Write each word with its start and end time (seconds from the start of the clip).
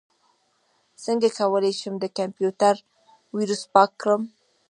څنګه 1.03 1.27
کولی 1.37 1.71
شم 1.79 1.93
د 1.99 2.05
کمپیوټر 2.17 2.75
ویروس 3.35 3.61
پاک 3.73 3.91
کړم 4.01 4.21